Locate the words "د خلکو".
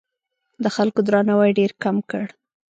0.63-0.99